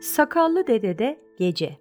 Sakallı 0.00 0.66
Dede'de 0.66 1.18
Gece 1.38 1.76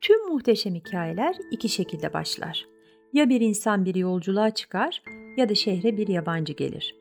Tüm 0.00 0.28
muhteşem 0.28 0.74
hikayeler 0.74 1.36
iki 1.50 1.68
şekilde 1.68 2.12
başlar. 2.12 2.66
Ya 3.12 3.28
bir 3.28 3.40
insan 3.40 3.84
bir 3.84 3.94
yolculuğa 3.94 4.50
çıkar 4.50 5.02
ya 5.36 5.48
da 5.48 5.54
şehre 5.54 5.96
bir 5.96 6.08
yabancı 6.08 6.52
gelir. 6.52 6.96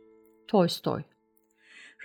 Tolstoy 0.47 1.01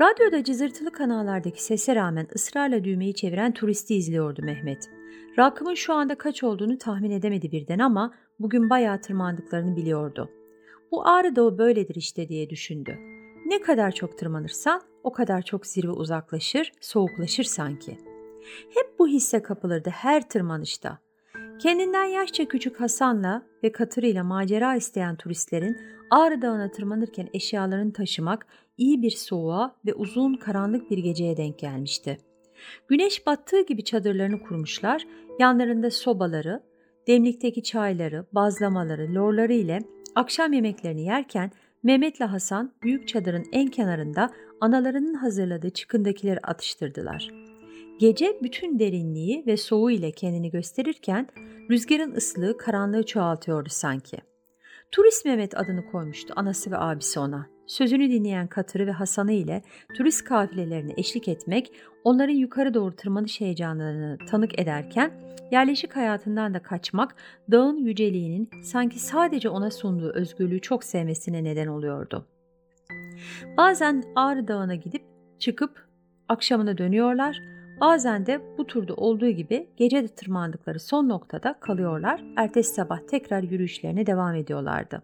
Radyoda 0.01 0.45
cızırtılı 0.45 0.93
kanallardaki 0.93 1.65
sese 1.65 1.95
rağmen 1.95 2.27
ısrarla 2.35 2.85
düğmeyi 2.85 3.15
çeviren 3.15 3.53
turisti 3.53 3.95
izliyordu 3.95 4.43
Mehmet. 4.43 4.91
Rakımın 5.39 5.75
şu 5.75 5.93
anda 5.95 6.15
kaç 6.15 6.43
olduğunu 6.43 6.79
tahmin 6.79 7.11
edemedi 7.11 7.53
birden 7.53 7.79
ama 7.79 8.15
bugün 8.39 8.71
bayağı 8.71 9.01
tırmandıklarını 9.01 9.77
biliyordu. 9.77 10.31
Bu 10.93 11.09
Ağrı 11.09 11.37
Dağı 11.37 11.59
böyledir 11.59 11.95
işte 11.95 12.29
diye 12.29 12.51
düşündü. 12.51 12.99
Ne 13.47 13.61
kadar 13.61 13.93
çok 13.93 14.19
tırmanırsan 14.19 14.81
o 15.07 15.13
kadar 15.13 15.43
çok 15.43 15.67
zirve 15.67 15.91
uzaklaşır, 15.91 16.73
soğuklaşır 16.81 17.45
sanki. 17.45 17.99
Hep 18.75 18.99
bu 18.99 19.09
hisse 19.09 19.43
kapılırdı 19.43 19.91
her 19.91 20.29
tırmanışta. 20.29 20.99
Kendinden 21.59 22.05
yaşça 22.05 22.49
küçük 22.49 22.81
Hasan'la 22.81 23.43
ve 23.63 23.73
katırıyla 23.73 24.25
macera 24.25 24.77
isteyen 24.77 25.17
turistlerin 25.17 25.77
Ağrı 26.11 26.43
Dağı'na 26.43 26.71
tırmanırken 26.71 27.29
eşyalarını 27.35 27.93
taşımak 27.93 28.47
iyi 28.77 29.03
bir 29.03 29.11
soğuğa 29.11 29.77
ve 29.87 29.95
uzun 29.95 30.35
karanlık 30.35 30.91
bir 30.91 30.99
geceye 30.99 31.37
denk 31.37 31.59
gelmişti. 31.59 32.19
Güneş 32.89 33.27
battığı 33.27 33.61
gibi 33.61 33.85
çadırlarını 33.85 34.43
kurmuşlar, 34.43 35.07
yanlarında 35.39 35.91
sobaları, 35.91 36.63
demlikteki 37.07 37.63
çayları, 37.63 38.27
bazlamaları, 38.33 39.15
lorları 39.15 39.53
ile 39.53 39.79
akşam 40.15 40.53
yemeklerini 40.53 41.03
yerken 41.03 41.51
Mehmet'le 41.83 42.21
Hasan 42.21 42.73
büyük 42.83 43.09
çadırın 43.09 43.45
en 43.53 43.69
kenarında 43.69 44.31
analarının 44.61 45.15
hazırladığı 45.15 45.71
çıkındakileri 45.71 46.41
atıştırdılar. 46.41 47.31
Gece 47.99 48.39
bütün 48.43 48.79
derinliği 48.79 49.45
ve 49.47 49.57
soğuğu 49.57 49.91
ile 49.91 50.13
kendini 50.13 50.51
gösterirken 50.51 51.29
rüzgarın 51.71 52.15
ıslığı 52.15 52.59
karanlığı 52.59 53.07
çoğaltıyordu 53.07 53.69
sanki. 53.69 54.17
Turist 54.93 55.25
Mehmet 55.25 55.57
adını 55.57 55.91
koymuştu 55.91 56.35
anası 56.37 56.71
ve 56.71 56.79
abisi 56.79 57.21
ona. 57.21 57.47
Sözünü 57.67 58.11
dinleyen 58.11 58.47
Katırı 58.47 58.87
ve 58.87 58.93
Hasan'ı 58.93 59.33
ile 59.33 59.63
turist 59.97 60.25
kafilelerine 60.25 60.95
eşlik 60.97 61.29
etmek, 61.29 61.73
onların 62.05 62.35
yukarı 62.35 62.75
doğru 62.75 62.97
tırmanış 62.97 63.41
heyecanlarını 63.41 64.19
tanık 64.27 64.59
ederken 64.59 65.13
yerleşik 65.53 65.97
hayatından 65.97 66.55
da 66.55 66.63
kaçmak 66.63 67.15
dağın 67.51 67.77
yüceliğinin 67.77 68.51
sanki 68.63 68.99
sadece 68.99 69.49
ona 69.49 69.71
sunduğu 69.71 70.13
özgürlüğü 70.13 70.61
çok 70.61 70.85
sevmesine 70.85 71.45
neden 71.45 71.67
oluyordu. 71.67 72.27
Bazen 73.57 74.05
Ağrı 74.15 74.49
Dağı'na 74.49 74.75
gidip 74.75 75.03
çıkıp 75.39 75.87
akşamına 76.29 76.79
dönüyorlar, 76.79 77.41
bazen 77.81 78.27
de 78.27 78.41
bu 78.59 78.67
turda 78.67 78.95
olduğu 78.95 79.29
gibi 79.29 79.69
gece 79.77 80.03
de 80.03 80.09
tırmandıkları 80.09 80.81
son 80.81 81.09
noktada 81.09 81.61
kalıyorlar, 81.61 82.25
ertesi 82.37 82.75
sabah 82.75 82.99
tekrar 83.09 83.43
yürüyüşlerine 83.43 84.07
devam 84.07 84.35
ediyorlardı. 84.35 85.03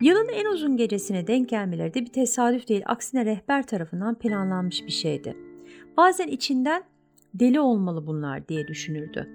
Yılın 0.00 0.28
en 0.28 0.46
uzun 0.46 0.76
gecesine 0.76 1.26
denk 1.26 1.48
gelmeleri 1.48 1.94
de 1.94 2.00
bir 2.00 2.12
tesadüf 2.12 2.68
değil, 2.68 2.82
aksine 2.86 3.24
rehber 3.24 3.66
tarafından 3.66 4.14
planlanmış 4.14 4.86
bir 4.86 4.92
şeydi. 4.92 5.36
Bazen 5.96 6.28
içinden 6.28 6.82
deli 7.34 7.60
olmalı 7.60 8.06
bunlar 8.06 8.48
diye 8.48 8.68
düşünürdü. 8.68 9.28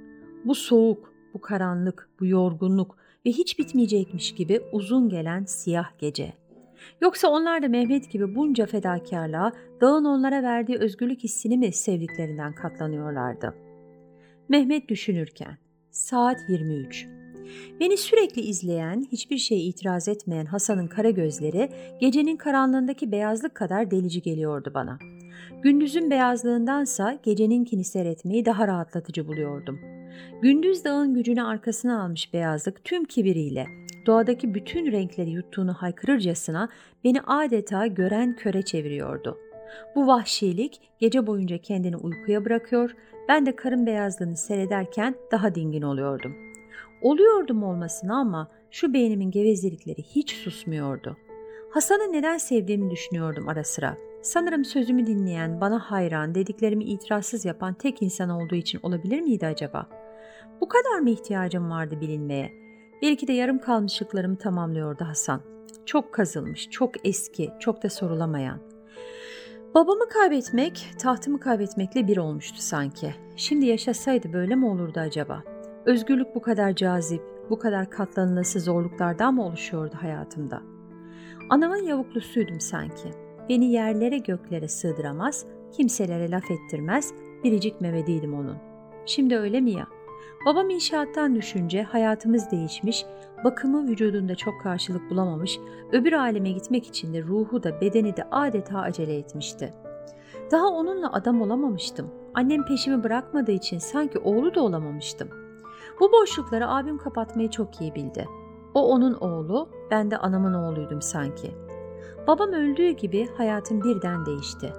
Bu 0.45 0.55
soğuk, 0.55 1.13
bu 1.33 1.41
karanlık, 1.41 2.09
bu 2.19 2.25
yorgunluk 2.25 2.97
ve 3.25 3.29
hiç 3.29 3.59
bitmeyecekmiş 3.59 4.35
gibi 4.35 4.61
uzun 4.71 5.09
gelen 5.09 5.45
siyah 5.45 5.99
gece. 5.99 6.33
Yoksa 7.01 7.27
onlar 7.27 7.63
da 7.63 7.67
Mehmet 7.67 8.11
gibi 8.11 8.35
bunca 8.35 8.65
fedakarlığa, 8.65 9.51
dağın 9.81 10.05
onlara 10.05 10.43
verdiği 10.43 10.77
özgürlük 10.77 11.23
hissini 11.23 11.57
mi 11.57 11.73
sevdiklerinden 11.73 12.55
katlanıyorlardı? 12.55 13.55
Mehmet 14.49 14.89
düşünürken, 14.89 15.57
saat 15.91 16.37
23. 16.49 17.07
Beni 17.79 17.97
sürekli 17.97 18.41
izleyen, 18.41 19.07
hiçbir 19.11 19.37
şeye 19.37 19.61
itiraz 19.61 20.07
etmeyen 20.07 20.45
Hasan'ın 20.45 20.87
kara 20.87 21.09
gözleri 21.09 21.69
gecenin 22.01 22.37
karanlığındaki 22.37 23.11
beyazlık 23.11 23.55
kadar 23.55 23.91
delici 23.91 24.21
geliyordu 24.21 24.71
bana. 24.73 24.99
Gündüzün 25.63 26.11
beyazlığındansa 26.11 27.19
geceninkini 27.23 27.83
seyretmeyi 27.83 28.45
daha 28.45 28.67
rahatlatıcı 28.67 29.27
buluyordum. 29.27 29.79
Gündüz 30.41 30.83
dağın 30.85 31.13
gücünü 31.13 31.43
arkasına 31.43 32.03
almış 32.03 32.33
beyazlık 32.33 32.83
tüm 32.83 33.05
kibiriyle, 33.05 33.67
doğadaki 34.07 34.53
bütün 34.53 34.91
renkleri 34.91 35.29
yuttuğunu 35.29 35.73
haykırırcasına 35.73 36.69
beni 37.03 37.21
adeta 37.21 37.87
gören 37.87 38.35
köre 38.35 38.61
çeviriyordu. 38.61 39.37
Bu 39.95 40.07
vahşilik 40.07 40.81
gece 40.99 41.27
boyunca 41.27 41.57
kendini 41.57 41.97
uykuya 41.97 42.45
bırakıyor, 42.45 42.95
ben 43.29 43.45
de 43.45 43.55
karın 43.55 43.85
beyazlığını 43.85 44.37
seyrederken 44.37 45.15
daha 45.31 45.55
dingin 45.55 45.81
oluyordum. 45.81 46.35
Oluyordum 47.01 47.63
olmasına 47.63 48.19
ama 48.19 48.47
şu 48.71 48.93
beynimin 48.93 49.31
gevezelikleri 49.31 50.03
hiç 50.03 50.31
susmuyordu. 50.31 51.17
Hasan'ı 51.69 52.13
neden 52.13 52.37
sevdiğimi 52.37 52.91
düşünüyordum 52.91 53.49
ara 53.49 53.63
sıra. 53.63 53.97
Sanırım 54.21 54.65
sözümü 54.65 55.05
dinleyen, 55.05 55.61
bana 55.61 55.79
hayran, 55.79 56.35
dediklerimi 56.35 56.83
itirazsız 56.83 57.45
yapan 57.45 57.73
tek 57.73 58.01
insan 58.01 58.29
olduğu 58.29 58.55
için 58.55 58.79
olabilir 58.83 59.21
miydi 59.21 59.47
acaba? 59.47 59.89
Bu 60.61 60.67
kadar 60.67 60.99
mı 60.99 61.09
ihtiyacım 61.09 61.69
vardı 61.69 62.01
bilinmeye? 62.01 62.66
Belki 63.01 63.27
de 63.27 63.33
yarım 63.33 63.59
kalmışlıklarımı 63.59 64.37
tamamlıyordu 64.37 65.05
Hasan. 65.05 65.41
Çok 65.85 66.13
kazılmış, 66.13 66.69
çok 66.69 67.07
eski, 67.07 67.49
çok 67.59 67.83
da 67.83 67.89
sorulamayan. 67.89 68.59
Babamı 69.75 70.09
kaybetmek, 70.09 70.89
tahtımı 70.99 71.39
kaybetmekle 71.39 72.07
bir 72.07 72.17
olmuştu 72.17 72.57
sanki. 72.61 73.15
Şimdi 73.35 73.65
yaşasaydı 73.65 74.33
böyle 74.33 74.55
mi 74.55 74.65
olurdu 74.65 74.99
acaba? 74.99 75.43
Özgürlük 75.85 76.35
bu 76.35 76.41
kadar 76.41 76.75
cazip, 76.75 77.21
bu 77.49 77.59
kadar 77.59 77.89
katlanılası 77.89 78.59
zorluklardan 78.59 79.33
mı 79.33 79.45
oluşuyordu 79.45 79.95
hayatımda? 80.01 80.61
Anamın 81.49 81.83
yavuklusuydum 81.83 82.59
sanki. 82.59 83.09
Beni 83.49 83.71
yerlere 83.71 84.17
göklere 84.17 84.67
sığdıramaz, 84.67 85.45
kimselere 85.71 86.31
laf 86.31 86.51
ettirmez, 86.51 87.13
biricik 87.43 87.81
Mehmet'iydim 87.81 88.33
onun. 88.33 88.57
Şimdi 89.05 89.37
öyle 89.37 89.61
mi 89.61 89.71
ya? 89.71 89.96
Babam 90.45 90.69
inşaattan 90.69 91.35
düşünce 91.35 91.83
hayatımız 91.83 92.51
değişmiş, 92.51 93.05
bakımı 93.43 93.87
vücudunda 93.87 94.35
çok 94.35 94.61
karşılık 94.61 95.09
bulamamış, 95.09 95.59
öbür 95.91 96.13
aleme 96.13 96.51
gitmek 96.51 96.87
için 96.87 97.13
de 97.13 97.23
ruhu 97.23 97.63
da 97.63 97.81
bedeni 97.81 98.17
de 98.17 98.23
adeta 98.31 98.79
acele 98.79 99.17
etmişti. 99.17 99.73
Daha 100.51 100.67
onunla 100.67 101.13
adam 101.13 101.41
olamamıştım. 101.41 102.09
Annem 102.33 102.65
peşimi 102.65 103.03
bırakmadığı 103.03 103.51
için 103.51 103.77
sanki 103.77 104.19
oğlu 104.19 104.55
da 104.55 104.61
olamamıştım. 104.61 105.29
Bu 105.99 106.11
boşlukları 106.11 106.69
abim 106.69 106.97
kapatmayı 106.97 107.49
çok 107.49 107.81
iyi 107.81 107.95
bildi. 107.95 108.27
O 108.73 108.91
onun 108.91 109.13
oğlu, 109.13 109.69
ben 109.91 110.11
de 110.11 110.17
anamın 110.17 110.53
oğluydum 110.53 111.01
sanki. 111.01 111.51
Babam 112.27 112.53
öldüğü 112.53 112.89
gibi 112.89 113.27
hayatım 113.37 113.83
birden 113.83 114.25
değişti. 114.25 114.73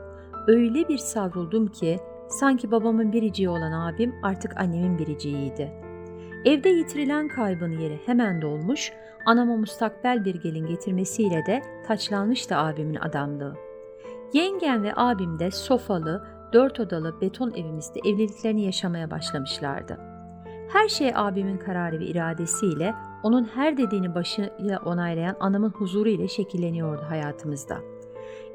Öyle 0.46 0.88
bir 0.88 0.98
savruldum 0.98 1.66
ki 1.66 2.00
Sanki 2.28 2.70
babamın 2.70 3.12
biriciği 3.12 3.48
olan 3.48 3.72
abim 3.72 4.14
artık 4.22 4.60
annemin 4.60 4.98
biriciğiydi. 4.98 5.72
Evde 6.44 6.68
yitirilen 6.68 7.28
kaybın 7.28 7.72
yeri 7.72 8.00
hemen 8.06 8.42
dolmuş, 8.42 8.92
anama 9.26 9.56
mustakbel 9.56 10.24
bir 10.24 10.34
gelin 10.34 10.66
getirmesiyle 10.66 11.46
de 11.46 11.62
taçlanmıştı 11.86 12.56
abimin 12.56 12.94
adamlığı. 12.94 13.56
Yengem 14.32 14.82
ve 14.82 14.92
abim 14.96 15.38
de 15.38 15.50
sofalı, 15.50 16.26
dört 16.52 16.80
odalı 16.80 17.20
beton 17.20 17.50
evimizde 17.50 18.00
evliliklerini 18.00 18.62
yaşamaya 18.62 19.10
başlamışlardı. 19.10 19.98
Her 20.72 20.88
şey 20.88 21.12
abimin 21.14 21.58
kararı 21.58 22.00
ve 22.00 22.06
iradesiyle, 22.06 22.94
onun 23.22 23.44
her 23.44 23.76
dediğini 23.76 24.14
başıyla 24.14 24.78
onaylayan 24.84 25.36
anamın 25.40 25.70
huzuru 25.70 26.08
ile 26.08 26.28
şekilleniyordu 26.28 27.02
hayatımızda.'' 27.08 27.97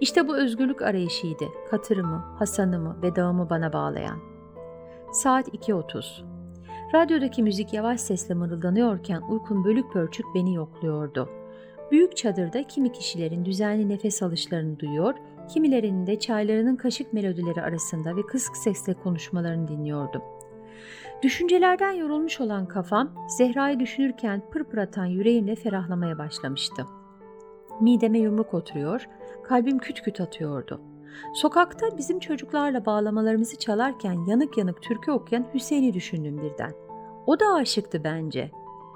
İşte 0.02 0.28
bu 0.28 0.38
özgürlük 0.38 0.82
arayışıydı 0.82 1.46
katırımı, 1.70 2.36
Hasan'ımı 2.40 2.98
ve 3.02 3.16
dağımı 3.16 3.50
bana 3.50 3.74
bağlayan. 3.74 4.20
Saat 5.12 5.48
2.30. 5.48 6.24
Radyodaki 6.94 7.44
müzik 7.44 7.74
yavaş 7.74 8.02
sesle 8.02 8.34
mırıldanıyorken 8.34 9.22
uykum 9.30 9.64
bölük 9.64 9.94
pörçük 9.94 10.26
beni 10.36 10.56
yokluyordu. 10.56 11.30
Büyük 11.92 12.18
çadırda 12.18 12.64
kimi 12.64 12.92
kişilerin 12.92 13.46
düzenli 13.46 13.90
nefes 13.90 14.24
alışlarını 14.24 14.80
duyuyor, 14.80 15.14
kimilerinin 15.50 16.08
de 16.08 16.20
çaylarının 16.20 16.76
kaşık 16.76 17.14
melodileri 17.14 17.62
arasında 17.62 18.16
ve 18.16 18.22
kısık 18.22 18.58
sesle 18.58 18.94
konuşmalarını 18.94 19.68
dinliyordum. 19.68 20.22
Düşüncelerden 21.24 21.92
yorulmuş 21.92 22.42
olan 22.42 22.66
kafam, 22.66 23.12
Zehra'yı 23.38 23.80
düşünürken 23.80 24.42
pırpır 24.52 24.78
atan 24.78 25.06
yüreğimle 25.06 25.56
ferahlamaya 25.56 26.18
başlamıştı. 26.18 26.86
Mideme 27.82 28.20
yumruk 28.20 28.54
oturuyor, 28.54 29.08
kalbim 29.44 29.80
küt 29.80 30.02
küt 30.02 30.22
atıyordu. 30.22 30.82
Sokakta 31.34 31.98
bizim 31.98 32.20
çocuklarla 32.20 32.86
bağlamalarımızı 32.86 33.58
çalarken 33.58 34.26
yanık 34.28 34.58
yanık 34.58 34.82
türkü 34.82 35.12
okuyan 35.12 35.46
Hüseyin'i 35.54 35.94
düşündüm 35.94 36.42
birden. 36.42 36.74
O 37.28 37.40
da 37.40 37.46
aşıktı 37.54 38.04
bence. 38.04 38.52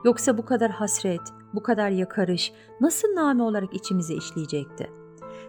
Yoksa 0.05 0.37
bu 0.37 0.45
kadar 0.45 0.71
hasret, 0.71 1.21
bu 1.53 1.63
kadar 1.63 1.89
yakarış 1.89 2.53
nasıl 2.81 3.07
name 3.15 3.43
olarak 3.43 3.73
içimize 3.73 4.13
işleyecekti? 4.13 4.89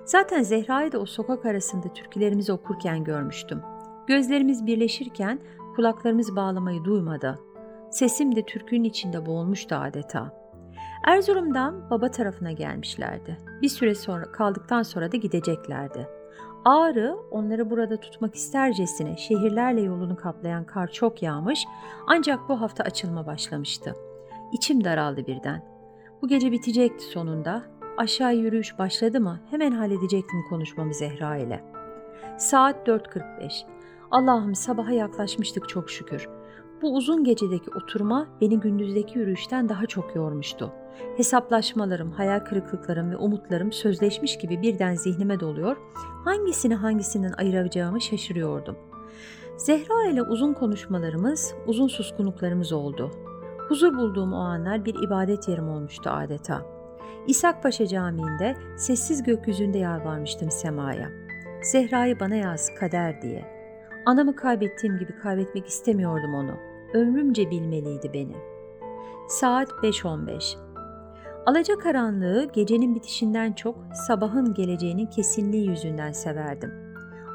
Zaten 0.05 0.43
Zehra'yı 0.43 0.93
da 0.93 0.99
o 0.99 1.07
sokak 1.07 1.47
arasında 1.47 1.89
türkülerimizi 1.89 2.53
okurken 2.53 3.05
görmüştüm. 3.05 3.63
Gözlerimiz 4.07 4.67
birleşirken 4.67 5.41
kulaklarımız 5.77 6.37
bağlamayı 6.37 6.85
duymadı. 6.85 7.39
Sesim 7.91 8.37
de 8.37 8.43
türkünün 8.43 8.85
içinde 8.85 9.27
boğulmuştu 9.27 9.75
adeta. 9.75 10.38
Erzurum'dan 11.05 11.91
baba 11.91 12.11
tarafına 12.11 12.53
gelmişlerdi. 12.53 13.39
Bir 13.63 13.69
süre 13.69 13.95
sonra 13.95 14.33
kaldıktan 14.33 14.83
sonra 14.83 15.13
da 15.13 15.17
gideceklerdi. 15.17 16.09
Ağrı 16.65 17.17
onları 17.31 17.71
burada 17.71 18.01
tutmak 18.01 18.35
istercesine 18.35 19.17
şehirlerle 19.17 19.81
yolunu 19.81 20.17
kaplayan 20.17 20.65
kar 20.65 20.89
çok 20.89 21.23
yağmış 21.23 21.65
ancak 22.07 22.49
bu 22.49 22.61
hafta 22.61 22.85
açılma 22.85 23.27
başlamıştı. 23.27 23.95
İçim 24.53 24.85
daraldı 24.85 25.27
birden. 25.27 25.63
Bu 26.23 26.29
gece 26.29 26.53
bitecekti 26.53 27.05
sonunda. 27.05 27.63
Aşağı 27.97 28.35
yürüyüş 28.35 28.79
başladı 28.79 29.21
mı 29.21 29.41
hemen 29.51 29.73
halledecektim 29.73 30.45
konuşmamı 30.49 30.95
Zehra 30.95 31.37
ile. 31.37 31.65
Saat 32.39 32.89
4.45. 32.89 33.53
Allah'ım 34.11 34.55
sabaha 34.55 34.93
yaklaşmıştık 34.93 35.69
çok 35.69 35.91
şükür. 35.91 36.29
Bu 36.83 36.95
uzun 36.95 37.25
gecedeki 37.25 37.71
oturma 37.71 38.27
beni 38.41 38.61
gündüzdeki 38.61 39.19
yürüyüşten 39.19 39.69
daha 39.69 39.87
çok 39.87 40.17
yormuştu. 40.17 40.73
Hesaplaşmalarım, 41.17 42.11
hayal 42.11 42.41
kırıklıklarım 42.41 43.11
ve 43.11 43.17
umutlarım 43.17 43.73
sözleşmiş 43.73 44.39
gibi 44.39 44.63
birden 44.63 44.95
zihnime 44.95 45.41
doluyor, 45.41 45.77
hangisini 46.25 46.75
hangisinden 46.75 47.33
ayıracağımı 47.33 48.01
şaşırıyordum. 48.01 48.77
Zehra 49.57 50.07
ile 50.07 50.23
uzun 50.23 50.53
konuşmalarımız, 50.53 51.55
uzun 51.67 51.89
suskunluklarımız 51.89 52.73
oldu. 52.73 53.11
Huzur 53.69 53.97
bulduğum 53.97 54.33
o 54.33 54.37
anlar 54.37 54.85
bir 54.85 54.95
ibadet 55.03 55.49
yerim 55.49 55.69
olmuştu 55.69 56.11
adeta. 56.11 56.63
İshak 57.27 57.63
Paşa 57.63 57.87
Camii'nde 57.87 58.57
sessiz 58.77 59.23
gökyüzünde 59.23 59.79
yalvarmıştım 59.79 60.51
semaya. 60.51 61.09
Zehra'yı 61.63 62.21
bana 62.21 62.35
yaz 62.35 62.75
kader 62.75 63.23
diye. 63.23 63.45
Anamı 64.07 64.37
kaybettiğim 64.37 64.99
gibi 64.99 65.19
kaybetmek 65.19 65.67
istemiyordum 65.67 66.35
onu. 66.35 66.55
Ömrümce 66.95 67.51
bilmeliydi 67.51 68.11
beni. 68.13 68.37
Saat 69.29 69.69
5.15 69.69 70.68
Alacakaranlığı 71.47 72.49
gecenin 72.53 72.95
bitişinden 72.95 73.53
çok 73.53 73.77
sabahın 73.93 74.55
geleceğinin 74.55 75.07
kesinliği 75.07 75.69
yüzünden 75.69 76.13
severdim. 76.13 76.73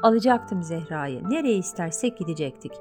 Alacaktım 0.02 0.62
Zehra'yı, 0.62 1.30
nereye 1.30 1.56
istersek 1.56 2.18
gidecektik. 2.18 2.72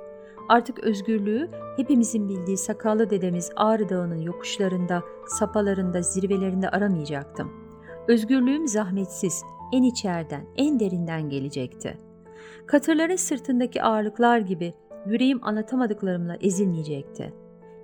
Artık 0.50 0.80
özgürlüğü 0.80 1.50
hepimizin 1.78 2.30
bildiği 2.30 2.58
sakallı 2.58 3.10
dedemiz 3.10 3.52
Ağrı 3.56 3.90
Dağı'nın 3.90 4.22
yokuşlarında, 4.22 5.04
sapalarında, 5.28 6.02
zirvelerinde 6.02 6.70
aramayacaktım. 6.70 7.52
Özgürlüğüm 8.08 8.68
zahmetsiz, 8.68 9.44
en 9.74 9.84
içerden, 9.84 10.46
en 10.56 10.80
derinden 10.80 11.30
gelecekti. 11.30 11.98
Katırların 12.66 13.16
sırtındaki 13.16 13.84
ağırlıklar 13.84 14.38
gibi 14.38 14.74
yüreğim 15.06 15.40
anlatamadıklarımla 15.44 16.36
ezilmeyecekti. 16.36 17.34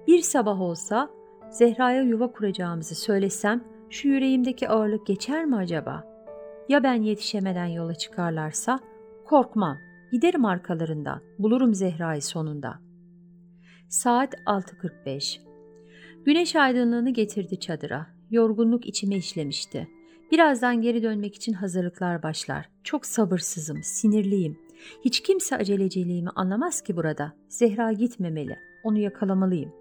Bir 0.08 0.22
sabah 0.22 0.62
olsa 0.62 1.10
Zehra'ya 1.50 2.02
yuva 2.02 2.32
kuracağımızı 2.32 2.96
söylesem 2.96 3.64
şu 3.90 4.08
yüreğimdeki 4.08 4.70
ağırlık 4.70 5.08
geçer 5.08 5.46
mi 5.46 5.56
acaba? 5.56 6.04
Ya 6.70 6.84
ben 6.84 7.02
yetişemeden 7.02 7.66
yola 7.66 7.96
çıkarlarsa? 7.96 8.80
Korkmam. 9.26 9.78
Giderim 10.12 10.46
arkalarından. 10.46 11.22
Bulurum 11.40 11.74
Zehra'yı 11.74 12.22
sonunda. 12.22 12.80
Saat 13.88 14.34
6.45. 14.34 15.40
Güneş 16.26 16.56
aydınlığını 16.56 17.10
getirdi 17.10 17.60
çadıra. 17.60 18.08
Yorgunluk 18.32 18.86
içime 18.86 19.16
işlemişti. 19.16 19.88
Birazdan 20.32 20.82
geri 20.82 21.04
dönmek 21.04 21.36
için 21.36 21.54
hazırlıklar 21.54 22.24
başlar. 22.24 22.70
Çok 22.84 23.06
sabırsızım, 23.06 23.84
sinirliyim. 23.84 24.60
Hiç 25.06 25.20
kimse 25.20 25.56
aceleciliğimi 25.58 26.30
anlamaz 26.30 26.82
ki 26.82 26.96
burada. 26.96 27.34
Zehra 27.48 27.92
gitmemeli. 27.92 28.58
Onu 28.84 29.00
yakalamalıyım. 29.00 29.72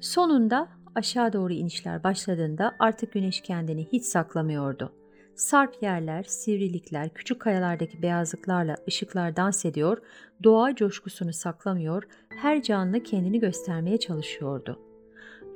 Sonunda 0.00 0.68
aşağı 0.94 1.32
doğru 1.32 1.52
inişler 1.52 2.04
başladığında 2.04 2.76
artık 2.78 3.12
güneş 3.12 3.40
kendini 3.40 3.86
hiç 3.92 4.04
saklamıyordu. 4.04 4.92
Sarp 5.34 5.82
yerler, 5.82 6.22
sivrilikler, 6.22 7.08
küçük 7.08 7.40
kayalardaki 7.40 8.02
beyazlıklarla 8.02 8.76
ışıklar 8.88 9.36
dans 9.36 9.64
ediyor, 9.64 9.98
doğa 10.44 10.74
coşkusunu 10.74 11.32
saklamıyor, 11.32 12.02
her 12.28 12.62
canlı 12.62 13.02
kendini 13.02 13.40
göstermeye 13.40 13.98
çalışıyordu. 13.98 14.78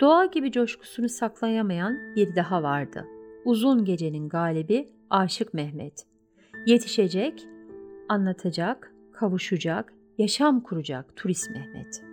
Doğa 0.01 0.27
gibi 0.27 0.53
coşkusunu 0.53 1.09
saklayamayan 1.09 2.17
bir 2.17 2.37
daha 2.37 2.63
vardı. 2.63 3.05
Uzun 3.45 3.85
gecenin 3.85 4.29
galibi 4.29 4.89
Aşık 5.11 5.55
Mehmet. 5.55 6.07
Yetişecek, 6.67 7.47
anlatacak, 8.09 8.93
kavuşacak, 9.13 9.93
yaşam 10.19 10.61
kuracak 10.61 11.17
turist 11.17 11.51
Mehmet. 11.51 12.06